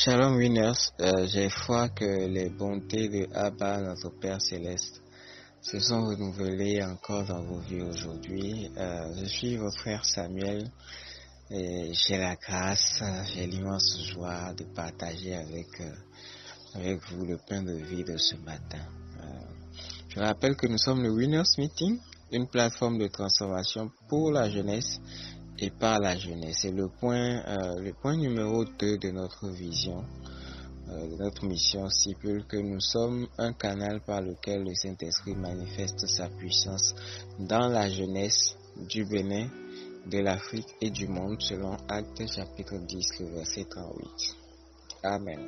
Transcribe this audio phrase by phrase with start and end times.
[0.00, 5.02] Shalom winners, euh, j'ai foi que les bontés de Abba, notre Père céleste,
[5.60, 8.70] se sont renouvelées encore dans vos vies aujourd'hui.
[8.76, 10.70] Euh, je suis votre frère Samuel
[11.50, 13.02] et j'ai la grâce,
[13.34, 15.92] j'ai l'immense joie de partager avec, euh,
[16.76, 18.86] avec vous le pain de vie de ce matin.
[20.10, 21.98] je rappelle que nous sommes le Winners Meeting,
[22.30, 25.00] une plateforme de transformation pour la jeunesse
[25.58, 26.58] et par la jeunesse.
[26.62, 30.04] C'est le point, euh, le point numéro 2 de notre vision,
[30.88, 36.06] euh, de notre mission stipule que nous sommes un canal par lequel le Saint-Esprit manifeste
[36.06, 36.94] sa puissance
[37.38, 38.56] dans la jeunesse
[38.88, 39.48] du Bénin,
[40.06, 44.36] de l'Afrique et du monde selon Actes chapitre 10, le verset 38.
[45.02, 45.46] Amen.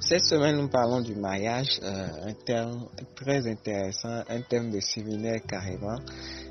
[0.00, 5.40] Cette semaine, nous parlons du mariage, euh, un terme très intéressant, un thème de séminaire
[5.48, 5.96] carrément.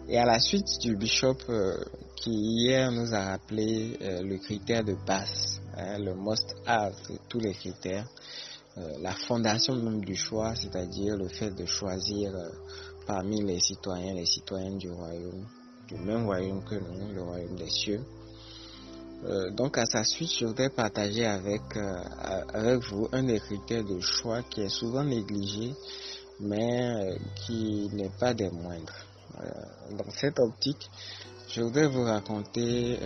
[0.09, 1.38] Et à la suite du bishop
[2.22, 6.96] qui hier nous a rappelé euh, le critère de base, hein, le must have
[7.27, 8.08] tous les critères,
[9.02, 12.32] la fondation même du choix, c'est-à-dire le fait de choisir
[13.05, 15.46] parmi les citoyens, les citoyennes du royaume,
[15.90, 18.02] du même royaume que nous, le royaume des cieux.
[19.26, 22.04] Euh, donc à sa suite, je voudrais partager avec, euh,
[22.54, 25.74] avec vous un des critères de choix qui est souvent négligé,
[26.40, 29.05] mais euh, qui n'est pas des moindres.
[29.92, 30.90] dans cette optique,
[31.54, 32.98] je voudrais vous raconter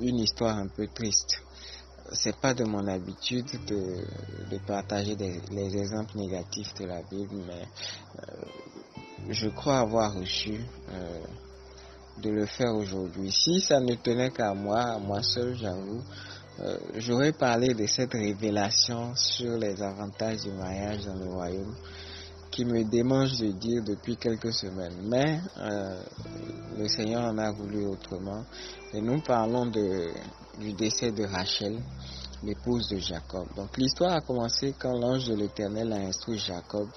[0.00, 1.42] une histoire un peu triste.
[2.12, 5.16] C'est pas de mon habitude de, partager
[5.50, 7.66] les exemples négatifs de la Bible, mais
[9.28, 10.60] je crois avoir reçu
[12.18, 13.30] de le faire aujourd'hui.
[13.32, 16.02] Si ça ne tenait qu'à moi, à moi seul, j'avoue,
[16.60, 21.74] euh, j'aurais parlé de cette révélation sur les avantages du mariage dans le royaume
[22.50, 24.96] qui me démange de dire depuis quelques semaines.
[25.04, 26.02] Mais euh,
[26.80, 28.44] le Seigneur en a voulu autrement.
[28.92, 31.78] Et nous parlons du décès de Rachel,
[32.42, 33.46] l'épouse de Jacob.
[33.54, 36.88] Donc l'histoire a commencé quand l'ange de l'Éternel a instruit Jacob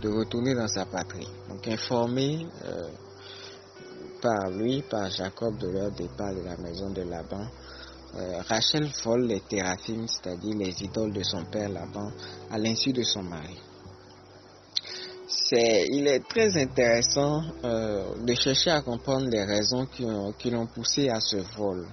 [0.00, 1.28] de retourner dans sa patrie.
[1.48, 2.88] Donc informé euh,
[4.22, 7.46] par lui, par Jacob de leur départ de la maison de Laban.
[8.16, 12.12] Euh, Rachel vole les théraphim, c'est-à-dire les idoles de son père Laban,
[12.52, 13.58] à l'insu de son mari.
[15.26, 21.08] C'est, il est très intéressant euh, de chercher à comprendre les raisons qui, l'ont poussé
[21.08, 21.86] à ce vol.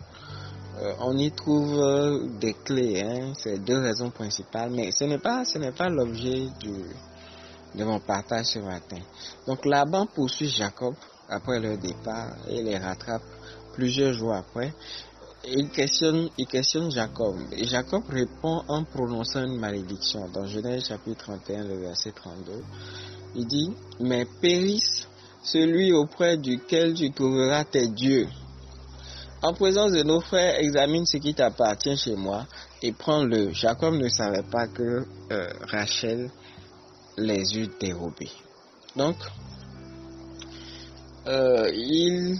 [0.82, 5.46] Euh, on y trouve des clés, hein, c'est deux raisons principales, mais ce n'est pas,
[5.46, 6.48] ce n'est pas l'objet
[7.76, 8.98] de mon partage ce matin.
[9.48, 10.96] Donc Laban poursuit Jacob
[11.30, 13.24] après leur départ et les rattrape
[13.74, 14.74] plusieurs jours après.
[15.44, 17.36] Il questionne, Jacob.
[17.52, 20.30] Et Jacob répond en prononçant une malédiction.
[20.30, 22.64] Dans Genèse chapitre 31, le verset 32,
[23.36, 25.08] il dit, mais périsse
[25.44, 28.28] celui auprès duquel tu trouveras tes dieux.
[29.42, 32.46] En présence de nos frères, examine ce qui t'appartient chez moi
[32.84, 33.52] et prends-le.
[33.52, 36.30] Jacob ne savait pas que euh, Rachel
[37.18, 38.32] les eut dérobés.
[38.96, 39.16] Donc,
[41.26, 42.38] euh, il,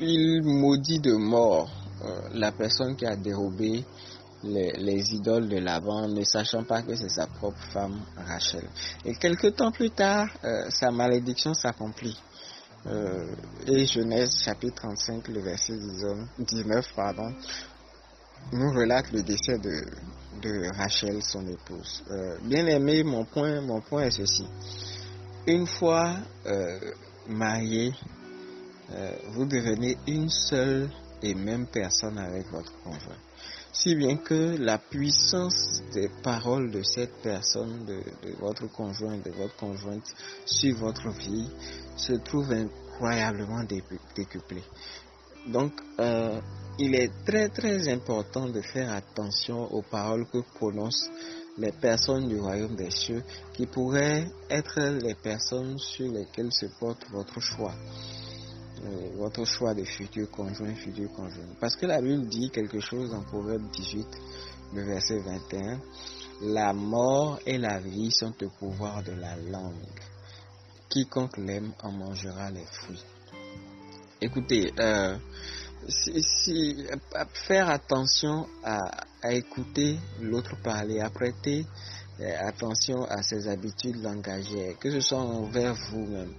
[0.00, 1.70] il maudit de mort
[2.32, 3.84] la personne qui a dérobé
[4.44, 8.64] les, idoles de Laban, ne sachant pas que c'est sa propre femme Rachel.
[9.04, 12.16] Et quelque temps plus tard, euh, sa malédiction s'accomplit.
[13.66, 15.74] et Genèse chapitre 35, le verset
[16.38, 17.34] 19, pardon,
[18.52, 22.04] nous relate le décès de, Rachel, son épouse.
[22.44, 24.46] bien aimé, mon point, mon point est ceci.
[25.48, 26.14] Une fois
[27.28, 27.92] marié,
[28.90, 30.90] euh, vous devenez une seule
[31.22, 33.18] et même personne avec votre conjoint.
[33.72, 38.00] Si bien que la puissance des paroles de cette personne, de,
[38.40, 40.14] votre conjoint, de votre conjointe
[40.46, 41.48] sur votre vie
[41.96, 43.62] se trouve incroyablement
[44.16, 44.64] décuplée.
[45.46, 46.40] Donc, euh,
[46.78, 51.10] il est très très important de faire attention aux paroles que prononcent
[51.58, 57.04] les personnes du royaume des cieux qui pourraient être les personnes sur lesquelles se porte
[57.10, 57.74] votre choix.
[58.88, 61.44] Euh, votre choix de futur conjoint, futur conjoint.
[61.60, 64.06] Parce que la Bible dit quelque chose en Proverbe 18,
[64.74, 65.80] le verset 21.
[66.42, 69.74] La mort et la vie sont au pouvoir de la langue.
[70.88, 73.04] Quiconque l'aime en mangera les fruits.
[74.20, 75.16] Écoutez, euh,
[75.88, 76.86] si,
[77.46, 78.90] faire attention à,
[79.30, 81.66] écouter l'autre parler, à prêter
[82.20, 86.32] euh, attention à ses habitudes langagères, que ce soit envers vous-même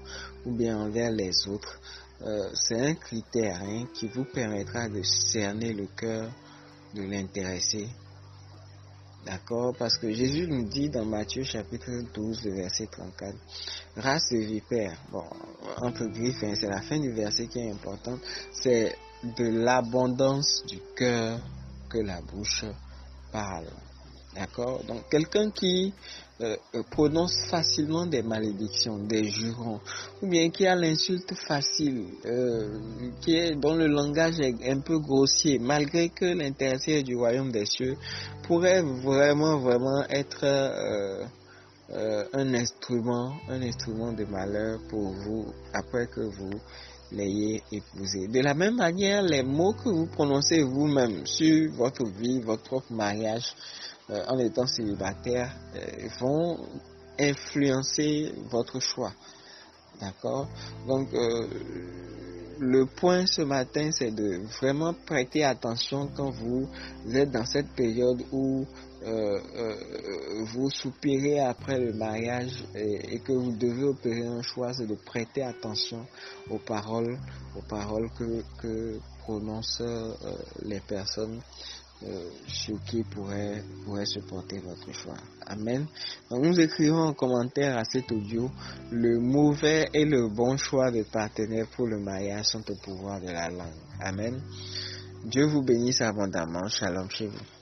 [0.46, 1.80] ou bien envers les autres,
[2.22, 6.30] euh, c'est un critère hein, qui vous permettra de cerner le cœur
[6.94, 7.88] de l'intéressé.
[9.26, 9.76] D'accord?
[9.78, 13.36] Parce que Jésus nous dit dans Matthieu chapitre 12, verset 34,
[13.98, 15.24] race de vipère, bon,
[15.78, 20.80] entre griffes, hein, c'est la fin du verset qui est importante, c'est de l'abondance du
[20.96, 21.40] cœur
[21.90, 22.66] que la bouche
[23.32, 23.68] parle.
[24.40, 25.94] D'accord Donc quelqu'un qui
[26.40, 29.82] euh, euh, prononce facilement des malédictions, des jurons,
[30.22, 32.80] ou bien qui a l'insulte facile, euh,
[33.20, 37.66] qui est, dont le langage est un peu grossier, malgré que l'intéressé du royaume des
[37.66, 37.98] cieux
[38.44, 40.46] pourrait vraiment, vraiment être
[42.34, 46.52] un instrument, un instrument de malheur pour vous après que vous
[47.12, 48.28] l'ayez épousé.
[48.28, 52.94] De la même manière, les mots que vous prononcez vous-même sur votre vie, votre propre
[52.94, 53.54] mariage,
[54.12, 56.58] euh, en étant célibataire euh, vont
[57.20, 59.12] influencer votre choix.
[60.02, 60.48] D'accord?
[60.88, 61.48] Donc, euh,
[62.60, 66.68] le point ce matin, c'est de vraiment prêter attention quand vous
[67.14, 68.66] êtes dans cette période où
[70.44, 75.42] vous soupirez après le mariage et, que vous devez opérer un choix, c'est de prêter
[75.42, 76.06] attention
[76.50, 77.18] aux paroles,
[77.58, 79.82] aux paroles que, que prononcent
[80.64, 81.40] les personnes
[82.04, 85.18] euh, ce qui pourrait, pourrait supporter votre choix.
[85.46, 85.86] Amen.
[86.30, 88.50] Donc nous écrivons en commentaire à cet audio,
[88.92, 93.28] le mauvais et le bon choix de partenaire pour le mariage sont au pouvoir de
[93.28, 93.74] la langue.
[94.00, 94.42] Amen.
[95.26, 96.70] Dieu vous bénisse abondamment.
[96.70, 97.59] Shalom chez vous.